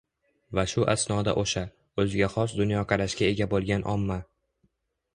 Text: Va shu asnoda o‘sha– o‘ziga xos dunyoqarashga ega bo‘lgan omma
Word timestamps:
Va 0.59 0.63
shu 0.71 0.85
asnoda 0.93 1.35
o‘sha– 1.41 1.63
o‘ziga 2.05 2.31
xos 2.39 2.57
dunyoqarashga 2.63 3.31
ega 3.37 3.51
bo‘lgan 3.55 3.89
omma 3.97 4.23